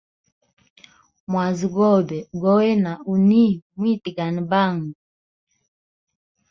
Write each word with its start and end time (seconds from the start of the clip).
Mwazi 1.31 1.65
gobe 1.75 2.17
gowena 2.41 2.91
uni, 3.13 3.45
muyitgane 3.77 4.41
bangu. 4.51 4.93